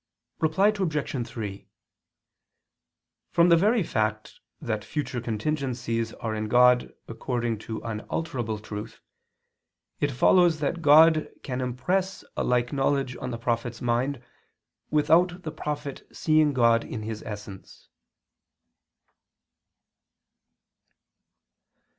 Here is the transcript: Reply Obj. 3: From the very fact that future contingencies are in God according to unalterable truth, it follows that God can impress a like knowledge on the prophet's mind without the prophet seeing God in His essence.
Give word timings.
Reply 0.39 0.69
Obj. 0.69 1.27
3: 1.27 1.67
From 3.29 3.49
the 3.49 3.55
very 3.55 3.83
fact 3.83 4.39
that 4.59 4.83
future 4.83 5.21
contingencies 5.21 6.11
are 6.13 6.33
in 6.33 6.47
God 6.47 6.91
according 7.07 7.59
to 7.59 7.79
unalterable 7.81 8.57
truth, 8.57 8.99
it 9.99 10.09
follows 10.09 10.59
that 10.59 10.81
God 10.81 11.29
can 11.43 11.61
impress 11.61 12.23
a 12.35 12.43
like 12.43 12.73
knowledge 12.73 13.15
on 13.17 13.29
the 13.29 13.37
prophet's 13.37 13.79
mind 13.79 14.19
without 14.89 15.43
the 15.43 15.51
prophet 15.51 16.07
seeing 16.11 16.51
God 16.51 16.83
in 16.83 17.03
His 17.03 17.21
essence. 17.21 17.87